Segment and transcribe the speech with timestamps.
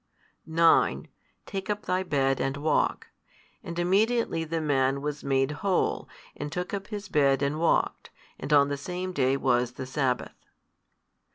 [0.47, 1.07] 9
[1.45, 3.09] Take up thy bed and walk.
[3.63, 8.09] And immediately the man was made whole, and took up his bed and walked:
[8.39, 10.47] and on the same day was the sabbath.